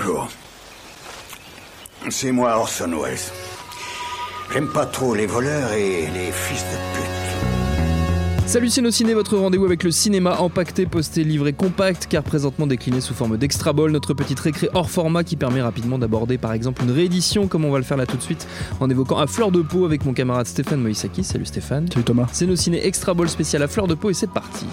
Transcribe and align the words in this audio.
Bonjour. 0.00 0.28
C'est 2.08 2.30
moi 2.30 2.56
Orson 2.56 2.88
Welles. 3.02 3.18
J'aime 4.52 4.68
pas 4.68 4.86
trop 4.86 5.12
les 5.12 5.26
voleurs 5.26 5.72
et 5.72 6.06
les 6.14 6.30
fils 6.30 6.62
de 6.62 6.76
pute. 6.94 8.46
Salut 8.46 8.70
ciné, 8.70 9.12
votre 9.12 9.36
rendez-vous 9.36 9.64
avec 9.64 9.82
le 9.82 9.90
cinéma 9.90 10.36
empaqueté, 10.38 10.86
posté, 10.86 11.24
livré 11.24 11.52
compact, 11.52 12.06
car 12.06 12.22
présentement 12.22 12.68
décliné 12.68 13.00
sous 13.00 13.12
forme 13.12 13.38
d'extra 13.38 13.72
ball, 13.72 13.90
notre 13.90 14.14
petite 14.14 14.38
récré 14.38 14.70
hors 14.72 14.88
format 14.88 15.24
qui 15.24 15.34
permet 15.34 15.62
rapidement 15.62 15.98
d'aborder 15.98 16.38
par 16.38 16.52
exemple 16.52 16.84
une 16.84 16.92
réédition, 16.92 17.48
comme 17.48 17.64
on 17.64 17.72
va 17.72 17.78
le 17.78 17.84
faire 17.84 17.96
là 17.96 18.06
tout 18.06 18.16
de 18.16 18.22
suite, 18.22 18.46
en 18.78 18.88
évoquant 18.88 19.18
à 19.18 19.26
fleur 19.26 19.50
de 19.50 19.62
peau 19.62 19.84
avec 19.84 20.04
mon 20.04 20.12
camarade 20.12 20.46
Stéphane 20.46 20.80
Moïsaki. 20.80 21.24
Salut 21.24 21.46
Stéphane. 21.46 21.90
Salut 21.90 22.04
Thomas. 22.04 22.28
C'est 22.30 22.46
nos 22.46 22.54
ciné 22.54 22.86
extra 22.86 23.14
ball 23.14 23.28
spécial 23.28 23.64
à 23.64 23.66
fleur 23.66 23.88
de 23.88 23.94
peau 23.94 24.10
et 24.10 24.14
c'est 24.14 24.30
parti. 24.30 24.64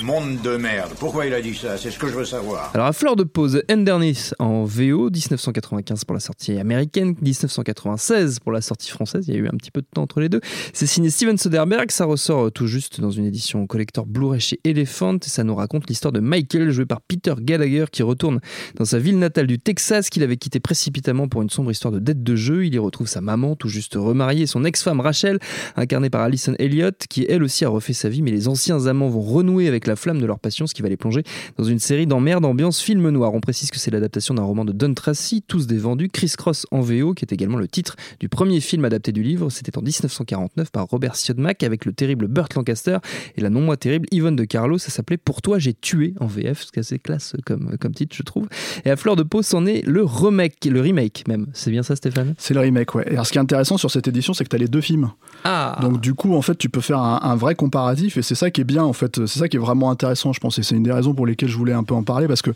Monde 0.00 0.40
de 0.42 0.56
merde. 0.56 0.92
Pourquoi 1.00 1.26
il 1.26 1.34
a 1.34 1.42
dit 1.42 1.56
ça? 1.56 1.76
C'est 1.76 1.90
ce 1.90 1.98
que 1.98 2.06
je 2.06 2.14
veux 2.14 2.24
savoir. 2.24 2.70
Alors 2.72 2.86
à 2.86 2.92
fleur 2.92 3.16
de 3.16 3.24
pause, 3.24 3.64
Endernis 3.68 4.30
en 4.38 4.62
VO, 4.62 5.10
1995 5.10 6.04
pour 6.04 6.14
la 6.14 6.20
sortie 6.20 6.56
américaine, 6.56 7.16
1996 7.20 8.38
pour 8.38 8.52
la 8.52 8.60
sortie 8.60 8.92
française, 8.92 9.24
il 9.26 9.34
y 9.34 9.36
a 9.36 9.40
eu 9.40 9.48
un 9.48 9.56
petit 9.56 9.72
peu 9.72 9.80
de 9.80 9.88
temps 9.92 10.02
entre 10.02 10.20
les 10.20 10.28
deux. 10.28 10.40
C'est 10.72 10.86
signé 10.86 11.10
Steven 11.10 11.36
Soderbergh, 11.36 11.90
ça 11.90 12.04
ressort 12.04 12.52
tout 12.52 12.68
juste 12.68 13.00
dans 13.00 13.10
une 13.10 13.24
édition 13.24 13.66
collector 13.66 14.06
Blu-ray 14.06 14.38
chez 14.38 14.60
Elephant 14.62 15.18
ça 15.20 15.42
nous 15.42 15.56
raconte 15.56 15.88
l'histoire 15.88 16.12
de 16.12 16.20
Michael 16.20 16.70
joué 16.70 16.86
par 16.86 17.00
Peter 17.00 17.34
Gallagher 17.36 17.86
qui 17.90 18.04
retourne 18.04 18.38
dans 18.76 18.84
sa 18.84 19.00
ville 19.00 19.18
natale 19.18 19.48
du 19.48 19.58
Texas 19.58 20.10
qu'il 20.10 20.22
avait 20.22 20.36
quitté 20.36 20.60
précipitamment 20.60 21.26
pour 21.26 21.42
une 21.42 21.50
sombre 21.50 21.72
histoire 21.72 21.90
de 21.90 21.98
dette 21.98 22.22
de 22.22 22.36
jeu. 22.36 22.64
Il 22.64 22.72
y 22.72 22.78
retrouve 22.78 23.08
sa 23.08 23.20
maman 23.20 23.56
tout 23.56 23.68
juste 23.68 23.94
remariée, 23.96 24.46
son 24.46 24.64
ex-femme 24.64 25.00
Rachel, 25.00 25.40
incarnée 25.74 26.08
par 26.08 26.20
Alison 26.20 26.54
Elliott, 26.60 27.06
qui 27.08 27.26
elle 27.28 27.42
aussi 27.42 27.64
a 27.64 27.68
refait 27.68 27.94
sa 27.94 28.08
vie 28.08 28.22
mais 28.22 28.30
les 28.30 28.46
anciens 28.46 28.86
amants 28.86 29.08
vont 29.08 29.22
renouer 29.22 29.66
avec 29.66 29.87
la 29.88 29.96
flamme 29.96 30.20
de 30.20 30.26
leur 30.26 30.38
passion, 30.38 30.66
ce 30.66 30.74
qui 30.74 30.82
va 30.82 30.88
les 30.88 30.96
plonger 30.96 31.22
dans 31.56 31.64
une 31.64 31.78
série 31.78 32.06
d'emmerdes 32.06 32.44
ambiance 32.44 32.80
film 32.80 33.08
noir. 33.10 33.34
On 33.34 33.40
précise 33.40 33.70
que 33.70 33.78
c'est 33.78 33.90
l'adaptation 33.90 34.34
d'un 34.34 34.42
roman 34.42 34.64
de 34.64 34.72
Don 34.72 34.94
Tracy, 34.94 35.42
Tous 35.46 35.66
des 35.66 35.78
vendus, 35.78 36.08
Criss 36.08 36.36
Cross 36.36 36.66
en 36.70 36.80
VO, 36.80 37.14
qui 37.14 37.24
est 37.24 37.32
également 37.32 37.58
le 37.58 37.68
titre 37.68 37.96
du 38.20 38.28
premier 38.28 38.60
film 38.60 38.84
adapté 38.84 39.12
du 39.12 39.22
livre. 39.22 39.50
C'était 39.50 39.76
en 39.76 39.82
1949 39.82 40.70
par 40.70 40.86
Robert 40.86 41.16
Siodmak 41.16 41.62
avec 41.62 41.84
le 41.84 41.92
terrible 41.92 42.28
Burt 42.28 42.54
Lancaster 42.54 42.98
et 43.36 43.40
la 43.40 43.50
non 43.50 43.60
moins 43.60 43.76
terrible 43.76 44.06
Yvonne 44.12 44.36
de 44.36 44.44
Carlo. 44.44 44.78
Ça 44.78 44.90
s'appelait 44.90 45.16
Pour 45.16 45.42
toi 45.42 45.58
j'ai 45.58 45.74
tué 45.74 46.14
en 46.20 46.26
VF, 46.26 46.62
ce 46.62 46.72
qui 46.72 46.78
est 46.78 46.80
assez 46.80 46.98
classe 46.98 47.34
comme, 47.44 47.76
comme 47.78 47.94
titre, 47.94 48.14
je 48.14 48.22
trouve. 48.22 48.48
Et 48.84 48.90
à 48.90 48.96
fleur 48.96 49.16
de 49.16 49.22
peau, 49.22 49.42
c'en 49.42 49.66
est 49.66 49.86
le 49.86 50.04
remake, 50.04 50.64
le 50.64 50.80
remake 50.80 51.24
même. 51.26 51.46
C'est 51.52 51.70
bien 51.70 51.82
ça, 51.82 51.96
Stéphane? 51.96 52.34
C'est 52.38 52.54
le 52.54 52.60
remake, 52.60 52.94
ouais. 52.94 53.04
Et 53.06 53.12
alors, 53.12 53.26
ce 53.26 53.32
qui 53.32 53.38
est 53.38 53.40
intéressant 53.40 53.76
sur 53.78 53.90
cette 53.90 54.08
édition, 54.08 54.32
c'est 54.34 54.44
que 54.44 54.48
tu 54.48 54.56
as 54.56 54.58
les 54.58 54.68
deux 54.68 54.80
films. 54.80 55.10
Ah 55.44 55.78
Donc, 55.80 56.00
du 56.00 56.14
coup, 56.14 56.34
en 56.34 56.42
fait, 56.42 56.56
tu 56.56 56.68
peux 56.68 56.80
faire 56.80 56.98
un, 56.98 57.20
un 57.22 57.36
vrai 57.36 57.54
comparatif 57.54 58.16
et 58.16 58.22
c'est 58.22 58.34
ça 58.34 58.50
qui 58.50 58.60
est 58.60 58.64
bien, 58.64 58.84
en 58.84 58.92
fait. 58.92 59.26
C'est 59.26 59.38
ça 59.38 59.48
qui 59.48 59.56
est 59.56 59.60
vraiment 59.60 59.77
intéressant, 59.86 60.32
je 60.32 60.40
pense. 60.40 60.58
Et 60.58 60.62
c'est 60.62 60.74
une 60.76 60.82
des 60.82 60.92
raisons 60.92 61.14
pour 61.14 61.26
lesquelles 61.26 61.48
je 61.48 61.56
voulais 61.56 61.72
un 61.72 61.84
peu 61.84 61.94
en 61.94 62.02
parler 62.02 62.26
parce 62.26 62.42
que, 62.42 62.50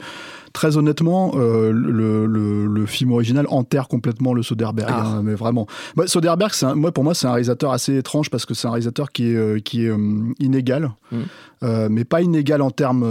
très 0.52 0.76
honnêtement, 0.76 1.32
euh, 1.36 1.70
le, 1.72 2.26
le- 2.26 2.66
le 2.66 2.86
film 2.86 3.12
original 3.12 3.46
enterre 3.48 3.88
complètement 3.88 4.34
le 4.34 4.42
Soderbergh. 4.42 4.90
Ah. 4.92 5.06
hein, 5.06 5.22
mais 5.22 5.34
vraiment. 5.34 5.66
Soderbergh, 6.06 6.52
un- 6.62 6.74
moi, 6.74 6.90
pour 6.92 7.04
moi, 7.04 7.14
c'est 7.14 7.26
un 7.26 7.32
réalisateur 7.32 7.70
assez 7.72 7.96
étrange 7.96 8.28
parce 8.30 8.44
que 8.46 8.54
c'est 8.54 8.66
un 8.66 8.72
réalisateur 8.72 9.12
qui 9.12 9.30
est, 9.30 9.36
euh, 9.36 9.58
qui 9.60 9.84
est 9.84 9.88
euh, 9.88 10.32
inégal. 10.40 10.90
Mm. 11.12 11.16
Mais 11.90 12.04
pas 12.04 12.22
inégal 12.22 12.60
en 12.60 12.72
termes 12.72 13.06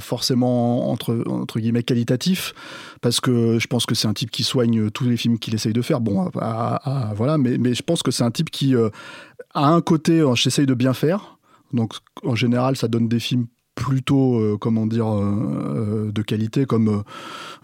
forcément 0.00 0.90
entre, 0.90 1.22
entre 1.28 1.60
guillemets 1.60 1.82
qualitatifs, 1.82 2.54
parce 3.02 3.20
que 3.20 3.58
je 3.58 3.66
pense 3.66 3.84
que 3.84 3.94
c'est 3.94 4.08
un 4.08 4.14
type 4.14 4.30
qui 4.30 4.42
soigne 4.42 4.88
tous 4.90 5.04
les 5.04 5.18
films 5.18 5.38
qu'il 5.38 5.54
essaye 5.54 5.74
de 5.74 5.82
faire. 5.82 6.00
Bon, 6.00 6.30
à- 6.40 6.76
à- 6.76 7.10
à- 7.10 7.14
voilà, 7.14 7.36
mais, 7.36 7.58
mais 7.58 7.74
je 7.74 7.82
pense 7.82 8.02
que 8.02 8.10
c'est 8.10 8.24
un 8.24 8.30
type 8.30 8.50
qui 8.50 8.74
a 8.74 8.88
un 9.68 9.80
côté, 9.82 10.24
j'essaye 10.34 10.64
de 10.64 10.72
bien 10.72 10.94
faire. 10.94 11.36
Donc 11.72 11.94
en 12.24 12.34
général, 12.34 12.76
ça 12.76 12.88
donne 12.88 13.08
des 13.08 13.20
films 13.20 13.46
plutôt, 13.84 14.38
euh, 14.38 14.56
comment 14.60 14.86
dire, 14.86 15.08
euh, 15.08 15.24
euh, 15.24 16.12
de 16.12 16.20
qualité, 16.22 16.66
comme 16.66 17.02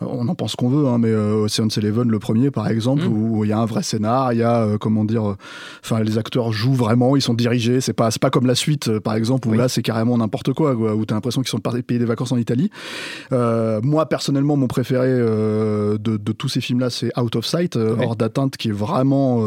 on 0.01 0.27
en 0.29 0.35
pense 0.35 0.57
qu'on 0.57 0.71
veut, 0.71 0.89
hein, 0.89 0.97
mais 0.99 1.15
Ocean's 1.15 1.77
Eleven, 1.77 2.09
le 2.11 2.19
premier 2.19 2.51
par 2.51 2.69
exemple, 2.69 3.03
Mm. 3.05 3.13
où 3.13 3.45
il 3.45 3.51
y 3.51 3.53
a 3.53 3.59
un 3.59 3.67
vrai 3.67 3.83
scénar, 3.83 4.33
il 4.33 4.39
y 4.39 4.43
a, 4.43 4.79
comment 4.81 5.05
dire, 5.05 5.37
enfin 5.85 6.01
les 6.01 6.17
acteurs 6.17 6.53
jouent 6.53 6.75
vraiment, 6.75 7.17
ils 7.17 7.21
sont 7.23 7.35
dirigés, 7.35 7.83
c'est 7.83 7.93
pas, 7.93 8.09
pas 8.19 8.31
comme 8.31 8.47
la 8.47 8.55
suite, 8.55 8.99
par 9.01 9.15
exemple, 9.15 9.47
où 9.49 9.51
Oui. 9.53 9.59
là 9.59 9.69
c'est 9.69 9.83
carrément 9.83 10.17
n'importe 10.17 10.55
quoi, 10.55 10.75
quoi 10.75 10.95
où 10.95 11.05
t'as 11.05 11.15
l'impression 11.15 11.43
qu'ils 11.43 11.51
sont 11.51 11.59
partis 11.61 11.83
payer 11.83 12.01
des 12.01 12.07
vacances 12.07 12.33
en 12.33 12.39
Italie. 12.39 12.71
Moi 13.31 14.07
personnellement, 14.07 14.57
mon 14.57 14.69
préféré 14.69 15.09
de, 15.09 15.99
de 15.99 16.33
tous 16.33 16.49
ces 16.49 16.63
films-là, 16.63 16.89
c'est 16.91 17.11
Out 17.19 17.37
of 17.37 17.45
Sight, 17.47 17.77
Ouais. 17.77 18.05
hors 18.07 18.17
d'atteinte, 18.17 18.57
qui 18.57 18.69
est 18.71 18.73
vraiment, 18.73 19.41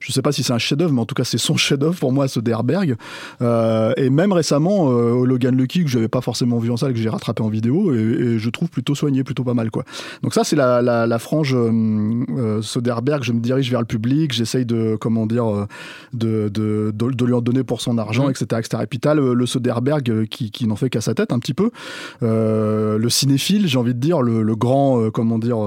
je 0.00 0.12
sais 0.12 0.22
pas 0.22 0.32
si 0.32 0.42
c'est 0.42 0.52
un 0.52 0.58
chef-d'œuvre, 0.58 0.92
mais 0.92 1.00
en 1.00 1.06
tout 1.06 1.14
cas 1.14 1.24
c'est 1.24 1.38
son 1.38 1.56
chef-d'œuvre 1.56 1.98
pour 1.98 2.12
moi, 2.12 2.28
Soderbergh. 2.28 2.94
Euh, 3.40 3.92
et 3.96 4.10
même 4.10 4.32
récemment, 4.32 4.90
euh, 4.90 5.12
Logan 5.46 5.56
Lucky, 5.56 5.84
que 5.84 5.90
j'avais 5.90 6.08
pas 6.08 6.20
forcément 6.20 6.58
vu 6.58 6.70
en 6.70 6.76
salle, 6.76 6.92
que 6.92 6.98
j'ai 6.98 7.08
rattrapé 7.08 7.42
en 7.42 7.48
vidéo, 7.48 7.94
et, 7.94 7.98
et 7.98 8.38
je 8.38 8.50
trouve 8.50 8.68
plutôt 8.68 8.94
soigné, 8.94 9.24
plutôt 9.24 9.44
pas 9.44 9.54
mal, 9.54 9.70
quoi. 9.70 9.84
Donc 10.22 10.34
ça, 10.34 10.44
c'est 10.44 10.56
la, 10.56 10.82
la, 10.82 11.06
la 11.06 11.18
frange 11.18 11.54
euh, 11.54 11.70
euh, 12.36 12.62
Soderbergh. 12.62 13.22
Je 13.22 13.32
me 13.32 13.40
dirige 13.40 13.70
vers 13.70 13.80
le 13.80 13.86
public, 13.86 14.32
j'essaye 14.32 14.66
de, 14.66 14.96
comment 15.00 15.26
dire, 15.26 15.46
euh, 15.46 15.66
de, 16.12 16.48
de, 16.48 16.92
de, 16.94 17.10
de 17.10 17.24
lui 17.24 17.34
en 17.34 17.40
donner 17.40 17.64
pour 17.64 17.80
son 17.80 17.98
argent, 17.98 18.28
etc., 18.28 18.46
etc. 18.58 18.82
Et 18.82 18.86
puis 18.86 18.98
t'as 18.98 19.14
le, 19.14 19.34
le 19.34 19.46
Soderbergh 19.46 20.26
qui, 20.26 20.50
qui 20.50 20.66
n'en 20.66 20.76
fait 20.76 20.90
qu'à 20.90 21.00
sa 21.00 21.14
tête 21.14 21.32
un 21.32 21.38
petit 21.38 21.54
peu. 21.54 21.70
Euh, 22.22 22.98
le 22.98 23.08
cinéphile, 23.08 23.68
j'ai 23.68 23.78
envie 23.78 23.94
de 23.94 24.00
dire, 24.00 24.22
le, 24.22 24.42
le 24.42 24.56
grand, 24.56 25.00
euh, 25.00 25.10
comment 25.10 25.38
dire, 25.38 25.58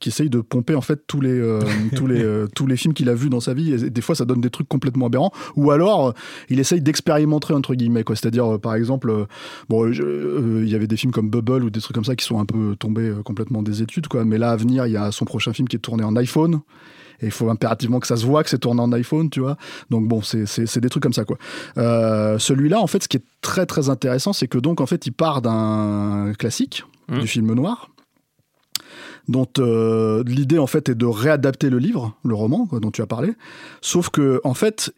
qui 0.00 0.08
essaye 0.08 0.30
de 0.30 0.40
pomper 0.40 0.74
en 0.74 0.80
fait 0.80 1.00
tous 1.06 1.20
les, 1.20 1.40
tous 1.96 2.06
les, 2.06 2.44
tous 2.54 2.66
les 2.66 2.76
films 2.76 2.94
qu'il 2.94 3.08
a 3.08 3.14
vus 3.14 3.30
dans 3.30 3.40
sa 3.40 3.54
vie. 3.54 3.72
Et 3.72 3.90
des 3.90 4.00
fois, 4.00 4.14
ça 4.14 4.24
donne 4.24 4.40
des 4.40 4.50
trucs 4.50 4.68
complètement 4.68 5.06
aberrants. 5.06 5.32
Ou 5.56 5.70
alors, 5.70 6.14
il 6.48 6.58
essaye 6.60 6.80
d'expérimenter 6.80 7.52
entre 7.54 7.74
guillemets, 7.74 8.04
quoi. 8.04 8.16
C'est-à-dire, 8.16 8.58
par 8.70 8.76
exemple, 8.76 9.10
euh, 9.10 9.24
bon, 9.68 9.90
je- 9.92 10.00
euh, 10.04 10.62
il 10.62 10.70
y 10.70 10.76
avait 10.76 10.86
des 10.86 10.96
films 10.96 11.10
comme 11.10 11.28
Bubble 11.28 11.64
ou 11.64 11.70
des 11.70 11.80
trucs 11.80 11.92
comme 11.96 12.04
ça 12.04 12.14
qui 12.14 12.24
sont 12.24 12.38
un 12.38 12.44
peu 12.44 12.76
tombés 12.78 13.08
euh, 13.08 13.22
complètement 13.24 13.62
des 13.64 13.82
études, 13.82 14.06
quoi. 14.06 14.24
Mais 14.24 14.38
là, 14.38 14.52
à 14.52 14.56
venir, 14.56 14.86
il 14.86 14.92
y 14.92 14.96
a 14.96 15.10
son 15.10 15.24
prochain 15.24 15.52
film 15.52 15.66
qui 15.66 15.74
est 15.74 15.80
tourné 15.80 16.04
en 16.04 16.14
iPhone. 16.14 16.60
Et 17.20 17.26
il 17.26 17.32
faut 17.32 17.50
impérativement 17.50 17.98
que 17.98 18.06
ça 18.06 18.16
se 18.16 18.24
voit 18.24 18.44
que 18.44 18.48
c'est 18.48 18.60
tourné 18.60 18.80
en 18.80 18.92
iPhone, 18.92 19.28
tu 19.28 19.40
vois. 19.40 19.56
Donc 19.90 20.06
bon, 20.06 20.22
c'est- 20.22 20.78
des 20.78 20.88
trucs 20.88 21.02
comme 21.02 21.12
ça, 21.12 21.24
quoi. 21.24 21.36
Euh, 21.78 22.38
Celui-là, 22.38 22.80
en 22.80 22.86
fait, 22.86 23.02
ce 23.02 23.08
qui 23.08 23.16
est 23.16 23.24
très 23.42 23.66
très 23.66 23.88
intéressant, 23.88 24.32
c'est 24.32 24.46
que 24.46 24.56
donc 24.58 24.80
en 24.80 24.86
fait, 24.86 25.04
il 25.06 25.12
part 25.12 25.42
d'un 25.42 26.32
classique 26.38 26.84
Mhm. 27.08 27.18
du 27.20 27.26
film 27.26 27.52
noir 27.54 27.90
dont 29.28 29.46
euh, 29.58 30.22
l'idée 30.26 30.58
en 30.58 30.66
fait 30.66 30.88
est 30.88 30.94
de 30.94 31.06
réadapter 31.06 31.70
le 31.70 31.78
livre, 31.78 32.14
le 32.24 32.34
roman 32.34 32.66
quoi, 32.66 32.78
dont 32.80 32.90
tu 32.90 33.02
as 33.02 33.06
parlé, 33.06 33.34
sauf 33.80 34.08
que 34.08 34.40
en 34.44 34.54
fait 34.54 34.92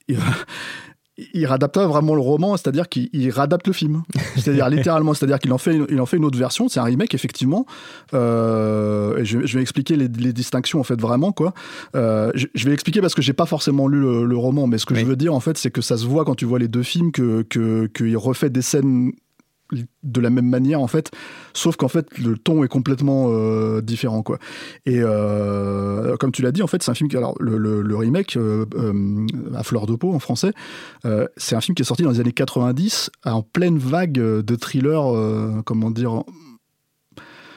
il, 1.34 1.46
réadapte 1.46 1.78
vraiment 1.78 2.14
le 2.14 2.20
roman, 2.20 2.56
c'est-à-dire 2.56 2.88
qu'il 2.88 3.08
il 3.12 3.30
réadapte 3.30 3.66
le 3.66 3.72
film, 3.72 4.02
c'est-à-dire 4.36 4.68
littéralement, 4.70 5.14
c'est-à-dire 5.14 5.38
qu'il 5.38 5.52
en 5.52 5.58
fait 5.58 5.74
une, 5.74 5.86
il 5.88 6.00
en 6.00 6.06
fait 6.06 6.16
une 6.16 6.24
autre 6.24 6.38
version, 6.38 6.68
c'est 6.68 6.80
un 6.80 6.84
remake 6.84 7.14
effectivement. 7.14 7.66
Euh, 8.14 9.18
et 9.18 9.24
je, 9.24 9.44
je 9.44 9.56
vais 9.56 9.62
expliquer 9.62 9.96
les, 9.96 10.08
les 10.08 10.32
distinctions 10.32 10.80
en 10.80 10.84
fait 10.84 11.00
vraiment 11.00 11.32
quoi. 11.32 11.54
Euh, 11.96 12.30
je, 12.34 12.46
je 12.54 12.66
vais 12.66 12.72
expliquer 12.74 13.00
parce 13.00 13.14
que 13.14 13.22
j'ai 13.22 13.32
pas 13.32 13.46
forcément 13.46 13.88
lu 13.88 14.00
le, 14.00 14.24
le 14.24 14.36
roman, 14.36 14.66
mais 14.66 14.78
ce 14.78 14.86
que 14.86 14.94
Oui. 14.94 15.00
je 15.00 15.06
veux 15.06 15.16
dire 15.16 15.34
en 15.34 15.40
fait, 15.40 15.58
c'est 15.58 15.70
que 15.70 15.80
ça 15.82 15.96
se 15.96 16.06
voit 16.06 16.24
quand 16.24 16.34
tu 16.34 16.44
vois 16.44 16.58
les 16.58 16.68
deux 16.68 16.82
films 16.82 17.12
que 17.12 17.42
que 17.42 17.86
qu'il 17.86 18.16
refait 18.16 18.50
des 18.50 18.62
scènes 18.62 19.12
de 20.02 20.20
la 20.20 20.28
même 20.28 20.48
manière 20.48 20.82
en 20.82 20.86
fait 20.86 21.10
sauf 21.54 21.76
qu'en 21.76 21.88
fait 21.88 22.18
le 22.18 22.36
ton 22.36 22.62
est 22.62 22.68
complètement 22.68 23.28
euh, 23.30 23.80
différent 23.80 24.22
quoi 24.22 24.38
et 24.84 24.98
euh, 26.12 26.16
comme 26.16 26.32
tu 26.32 26.42
l'as 26.42 26.52
dit 26.52 26.62
en 26.62 26.66
fait 26.66 26.82
c'est 26.82 26.90
un 26.90 26.94
film 26.94 27.08
qui 27.08 27.16
alors 27.16 27.34
le, 27.40 27.96
remake 27.96 28.36
euh, 28.36 28.66
euh, 28.74 29.26
à 29.54 29.62
fleur 29.62 29.86
de 29.86 29.96
en 30.02 30.18
français 30.18 30.52
c'est 31.36 31.54
un 31.54 31.60
film 31.60 31.74
qui 31.76 31.82
est 31.82 31.84
sorti 31.84 32.02
dans 32.02 32.10
les 32.10 32.18
années 32.18 32.32
90 32.32 33.10
en 33.24 33.42
pleine 33.42 33.78
vague 33.78 34.12
de 34.12 34.56
thrillers 34.56 35.62
comment 35.64 35.90
dire 35.90 36.24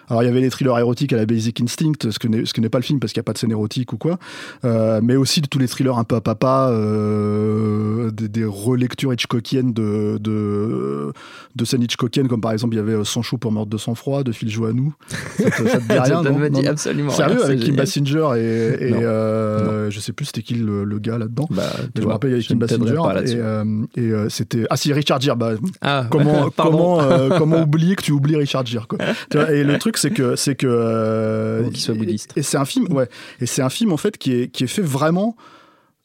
alors 0.10 0.24
il 0.24 0.25
y 0.25 0.30
avait 0.30 0.42
les 0.42 0.50
thrillers 0.50 0.78
érotiques 0.78 1.13
à 1.13 1.18
la 1.18 1.25
Basic 1.25 1.62
Instinct, 1.62 2.10
ce 2.10 2.19
que 2.19 2.28
n'est 2.28 2.46
ce 2.46 2.54
que 2.54 2.62
n'est 2.62 2.69
pas 2.69 2.78
le 2.80 2.84
film 2.84 3.00
parce 3.00 3.13
qu'il 3.13 3.19
n'y 3.19 3.25
a 3.25 3.28
pas 3.28 3.34
de 3.34 3.38
scène 3.38 3.52
érotique 3.52 3.94
ou 3.94 3.98
quoi, 3.98 4.18
Euh, 4.63 5.00
mais 5.04 5.16
aussi 5.16 5.42
tous 5.42 5.60
les 5.60 5.68
thrillers 5.68 5.98
un 5.98 6.04
peu 6.04 6.16
à 6.16 6.22
papa, 6.22 6.69
euh, 6.72 8.12
des, 8.12 8.28
des 8.28 8.46
relectures 8.46 9.13
Hitchcockiennes 9.13 9.74
de, 9.74 10.18
de, 10.19 11.12
de 11.56 11.66
scènes 11.66 11.84
Hitchcockiennes, 11.84 12.28
comme 12.28 12.42
par 12.42 12.52
exemple 12.52 12.75
il 12.75 12.78
y 12.78 12.81
avait 12.81 13.04
Sans 13.04 13.22
chaud 13.22 13.38
pour 13.38 13.52
meurtre 13.52 13.69
de 13.69 13.78
sang-froid 13.78 14.24
de 14.24 14.31
Phil 14.31 14.50
Joannou. 14.50 14.94
Ça 15.07 15.50
te, 15.52 15.68
ça 15.68 15.80
te 15.80 15.94
dit 15.94 16.00
rien, 16.00 16.22
non 16.24 16.38
me 16.38 16.50
dit 16.50 16.56
Non, 16.58 16.63
non. 16.63 16.69
absolument 16.69 17.12
Sérieux, 17.12 17.44
avec 17.44 17.60
Kim. 17.60 17.75
Basinger 17.75 18.28
et, 18.38 18.90
et, 18.90 18.94
euh, 18.94 19.90
je 19.92 20.00
sais 20.00 20.13
plus 20.13 20.25
c'était 20.25 20.42
qui 20.42 20.56
le, 20.56 20.84
le 20.84 21.00
gars 21.00 21.18
là-dedans. 21.18 21.48
Bah, 21.51 21.63
je 21.96 22.01
me 22.01 22.08
rappelle, 22.08 22.31
il 22.31 22.34
y 22.34 22.36
avait 22.36 22.44
Kim 22.44 22.60
Basinger 22.60 23.01
et, 23.25 23.36
euh, 23.36 23.63
euh, 23.98 24.30
c'était 24.30 24.66
ah 24.69 24.78
si 24.78 24.94
Richard 24.94 25.22
Gere 25.22 25.36
bah, 25.36 25.51
Ah, 25.81 26.08
comment 26.10 26.50
comment 26.58 27.01
euh, 27.01 27.38
comment 27.38 27.62
oublier 27.62 27.96
que 27.96 28.01
tu 28.04 28.12
oublies 28.12 28.36
Richard 28.36 28.66
Gere 28.66 28.88
quoi. 28.88 29.00
Et 29.51 29.63
le 29.63 29.78
truc 29.78 29.94
c'est 29.97 30.12
que 30.12 30.36
c'est 30.36 30.56
que 30.56 30.68
euh, 30.69 31.69
qu'il 31.69 31.80
soit 31.80 31.95
bouddhiste. 31.95 32.33
et, 32.36 32.39
et 32.39 32.44
c'est 32.44 32.57
un 32.57 32.65
film 32.65 32.92
ouais 32.92 33.09
et 33.39 33.45
c'est 33.45 33.62
un 33.62 33.69
film 33.69 33.92
en 33.92 33.97
fait 33.97 34.18
qui 34.18 34.33
est 34.33 34.47
qui 34.50 34.63
est 34.63 34.68
fait 34.68 34.81
vraiment 34.81 35.36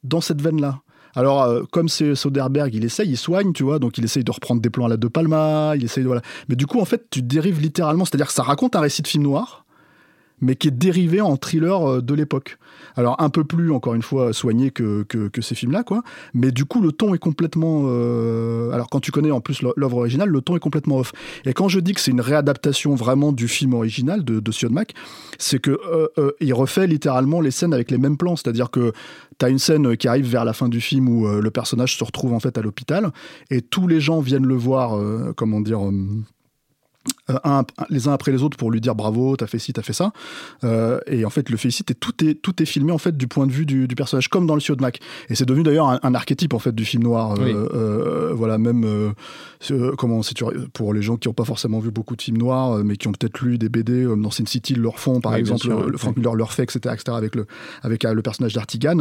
dans 0.02 0.20
cette 0.20 0.40
veine 0.40 0.60
là. 0.60 0.80
Alors, 1.16 1.42
euh, 1.42 1.64
comme 1.72 1.88
c'est 1.88 2.14
Soderbergh, 2.14 2.72
il 2.74 2.84
essaye, 2.84 3.10
il 3.10 3.16
soigne, 3.16 3.52
tu 3.52 3.64
vois, 3.64 3.78
donc 3.78 3.98
il 3.98 4.04
essaye 4.04 4.22
de 4.22 4.30
reprendre 4.30 4.60
des 4.60 4.70
plans 4.70 4.86
à 4.86 4.88
la 4.88 4.96
De 4.96 5.08
Palma, 5.08 5.72
il 5.74 5.84
essaye 5.84 6.04
de, 6.04 6.08
voilà. 6.08 6.22
Mais 6.48 6.54
du 6.54 6.66
coup, 6.66 6.80
en 6.80 6.84
fait, 6.84 7.06
tu 7.10 7.20
dérives 7.20 7.60
littéralement, 7.60 8.04
c'est-à-dire 8.04 8.28
que 8.28 8.32
ça 8.32 8.44
raconte 8.44 8.76
un 8.76 8.80
récit 8.80 9.02
de 9.02 9.08
film 9.08 9.24
noir, 9.24 9.64
mais 10.40 10.56
qui 10.56 10.68
est 10.68 10.72
dérivé 10.72 11.20
en 11.20 11.36
thriller 11.36 11.88
euh, 11.88 12.00
de 12.00 12.14
l'époque. 12.14 12.58
Alors, 12.96 13.20
un 13.20 13.30
peu 13.30 13.44
plus, 13.44 13.72
encore 13.72 13.94
une 13.94 14.02
fois, 14.02 14.32
soigné 14.32 14.70
que, 14.70 15.04
que, 15.04 15.40
ces 15.40 15.54
films-là, 15.54 15.84
quoi. 15.84 16.02
Mais 16.34 16.50
du 16.50 16.64
coup, 16.64 16.80
le 16.80 16.92
ton 16.92 17.14
est 17.14 17.18
complètement. 17.18 17.84
euh, 17.86 18.72
Alors, 18.72 18.88
quand 18.90 19.00
tu 19.00 19.10
connais 19.12 19.30
en 19.30 19.40
plus 19.40 19.62
l'œuvre 19.76 19.98
originale, 19.98 20.28
le 20.28 20.40
ton 20.40 20.56
est 20.56 20.60
complètement 20.60 20.98
off. 20.98 21.12
Et 21.44 21.52
quand 21.52 21.68
je 21.68 21.80
dis 21.80 21.92
que 21.92 22.00
c'est 22.00 22.10
une 22.10 22.20
réadaptation 22.20 22.94
vraiment 22.94 23.32
du 23.32 23.48
film 23.48 23.74
original 23.74 24.24
de, 24.24 24.40
de 24.40 24.52
Sionmac, 24.52 24.94
c'est 25.38 25.60
que 25.60 25.78
euh, 26.18 26.32
il 26.40 26.52
refait 26.52 26.86
littéralement 26.86 27.40
les 27.40 27.50
scènes 27.50 27.72
avec 27.72 27.90
les 27.90 27.98
mêmes 27.98 28.16
plans. 28.16 28.36
C'est-à-dire 28.36 28.70
que 28.70 28.92
tu 29.38 29.46
as 29.46 29.48
une 29.48 29.58
scène 29.58 29.96
qui 29.96 30.08
arrive 30.08 30.26
vers 30.26 30.44
la 30.44 30.52
fin 30.52 30.68
du 30.68 30.80
film 30.80 31.08
où 31.08 31.26
le 31.26 31.50
personnage 31.50 31.96
se 31.96 32.04
retrouve 32.04 32.34
en 32.34 32.40
fait 32.40 32.58
à 32.58 32.62
l'hôpital 32.62 33.10
et 33.50 33.62
tous 33.62 33.86
les 33.86 34.00
gens 34.00 34.20
viennent 34.20 34.46
le 34.46 34.56
voir, 34.56 34.98
comment 35.36 35.60
dire. 35.60 35.80
Euh, 37.30 37.38
un- 37.44 37.64
les 37.88 38.08
uns 38.08 38.12
après 38.12 38.30
les 38.32 38.42
autres 38.42 38.56
pour 38.56 38.70
lui 38.70 38.80
dire 38.80 38.94
bravo, 38.94 39.36
t'as 39.36 39.46
fait 39.46 39.58
ci, 39.58 39.72
t'as 39.72 39.82
fait 39.82 39.92
ça. 39.94 40.12
Euh, 40.64 40.98
et 41.06 41.24
en 41.24 41.30
fait, 41.30 41.48
le 41.48 41.56
félicite 41.56 41.90
et 41.90 41.94
tout 41.94 42.24
est, 42.24 42.34
tout 42.34 42.62
est 42.62 42.66
filmé 42.66 42.92
en 42.92 42.98
fait 42.98 43.16
du 43.16 43.26
point 43.26 43.46
de 43.46 43.52
vue 43.52 43.64
du, 43.66 43.88
du 43.88 43.94
personnage, 43.94 44.28
comme 44.28 44.46
dans 44.46 44.54
le 44.54 44.60
Cieux 44.60 44.76
de 44.76 44.82
Mac. 44.82 45.00
Et 45.28 45.34
c'est 45.34 45.46
devenu 45.46 45.62
d'ailleurs 45.62 45.88
un, 45.88 45.98
un 46.02 46.14
archétype 46.14 46.52
en 46.54 46.58
fait 46.58 46.74
du 46.74 46.84
film 46.84 47.02
noir. 47.04 47.32
euh, 47.32 47.44
Oui. 47.44 47.52
euh, 47.74 48.32
voilà, 48.34 48.58
même 48.58 48.84
comment 49.96 50.20
pour 50.72 50.92
les 50.94 51.02
gens 51.02 51.16
qui 51.16 51.28
n'ont 51.28 51.34
pas 51.34 51.44
forcément 51.44 51.78
vu 51.80 51.90
beaucoup 51.90 52.16
de 52.16 52.22
films 52.22 52.38
noirs, 52.38 52.78
mais 52.84 52.96
qui 52.96 53.08
ont 53.08 53.12
peut-être 53.12 53.40
lu 53.40 53.58
des 53.58 53.68
BD 53.68 54.04
euh, 54.04 54.16
dans 54.16 54.30
Sin 54.30 54.46
City, 54.46 54.74
ils 54.74 54.80
leur 54.80 54.98
font 54.98 55.20
par 55.20 55.32
Oui, 55.32 55.38
exemple, 55.38 55.60
sûr, 55.62 55.88
le 55.88 55.96
Frank 55.98 56.16
Miller 56.16 56.34
leur 56.34 56.52
fait, 56.52 56.64
etc., 56.64 56.78
etc., 56.94 57.16
avec 57.16 57.34
le 57.34 57.46
avec 57.82 58.04
le 58.04 58.22
personnage 58.22 58.52
d'Artigan. 58.54 58.98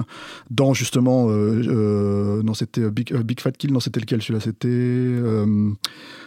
Dans 0.49 0.73
justement, 0.73 1.27
non 1.29 2.53
c'était 2.53 2.89
Big, 2.89 3.13
Big 3.13 3.39
Fat 3.39 3.51
Kill, 3.51 3.73
non 3.73 3.79
c'était 3.79 3.99
lequel 3.99 4.21
celui-là, 4.21 4.39
c'était 4.39 5.19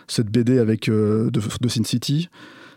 cette 0.09 0.29
BD 0.31 0.59
avec 0.59 0.89
de, 0.91 1.31
de 1.63 1.69
Sin 1.69 1.85
City. 1.85 2.29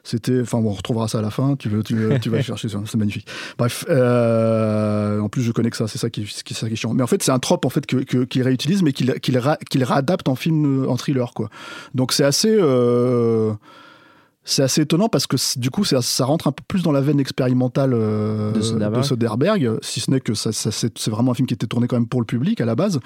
C'était, 0.07 0.39
enfin 0.41 0.59
bon, 0.61 0.69
on 0.69 0.73
retrouvera 0.73 1.07
ça 1.07 1.17
à 1.17 1.21
la 1.23 1.31
fin. 1.31 1.55
Tu 1.55 1.67
veux, 1.67 1.81
tu, 1.81 1.95
veux- 1.95 2.19
tu 2.19 2.29
vas 2.29 2.39
chercher 2.43 2.69
ça, 2.69 2.79
c'est 2.85 2.97
magnifique. 2.97 3.25
Bref, 3.57 3.85
euh, 3.89 5.19
en 5.19 5.29
plus 5.29 5.41
je 5.41 5.51
connais 5.51 5.71
que 5.71 5.77
ça, 5.77 5.87
c'est 5.87 5.97
ça 5.97 6.09
qui, 6.11 6.23
qui, 6.25 6.53
ça 6.53 6.67
qui 6.67 6.73
est 6.73 6.75
chiant. 6.75 6.93
Mais 6.93 7.01
en 7.03 7.07
fait, 7.07 7.23
c'est 7.23 7.31
un 7.31 7.39
trope 7.39 7.65
en 7.65 7.69
fait 7.69 7.85
que, 7.87 7.97
que- 7.97 8.23
qu'il 8.23 8.43
réutilise, 8.43 8.83
mais 8.83 8.93
qu'il, 8.93 9.13
qu'il, 9.19 9.37
ra- 9.39 9.57
qu'il 9.69 9.83
réadapte 9.83 10.29
en 10.29 10.35
film, 10.35 10.85
en 10.87 10.95
thriller 10.95 11.33
quoi. 11.33 11.49
Donc 11.95 12.13
c'est 12.13 12.23
assez, 12.23 12.55
euh, 12.55 13.53
c'est 14.45 14.61
assez 14.63 14.81
étonnant 14.81 15.09
parce 15.09 15.27
que 15.27 15.35
du 15.59 15.69
coup, 15.71 15.83
ça, 15.83 16.01
ça 16.01 16.23
rentre 16.25 16.47
un 16.47 16.51
peu 16.51 16.63
plus 16.67 16.83
dans 16.83 16.91
la 16.91 17.01
veine 17.01 17.19
expérimentale 17.19 17.91
euh, 17.93 18.51
De 18.51 18.61
Soderbergh. 18.61 19.03
Soderbergh, 19.03 19.79
si 19.81 19.99
ce 19.99 20.11
n'est 20.11 20.19
que 20.21 20.33
ça, 20.35 20.51
ça- 20.51 20.71
c'est, 20.71 21.09
vraiment 21.09 21.31
un 21.31 21.33
film 21.35 21.47
qui 21.47 21.53
était 21.55 21.67
tourné 21.67 21.87
quand 21.87 21.95
même 21.97 22.07
pour 22.07 22.21
le 22.21 22.25
public 22.25 22.61
à 22.61 22.65
la 22.65 22.75
base. 22.75 22.99